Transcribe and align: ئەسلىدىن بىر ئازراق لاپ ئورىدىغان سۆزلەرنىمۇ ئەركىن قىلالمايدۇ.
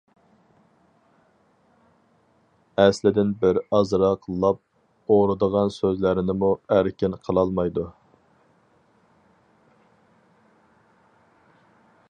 ئەسلىدىن 2.83 3.33
بىر 3.43 3.59
ئازراق 3.79 4.25
لاپ 4.45 5.13
ئورىدىغان 5.17 5.69
سۆزلەرنىمۇ 5.75 6.51
ئەركىن 6.77 7.17
قىلالمايدۇ. 7.27 7.87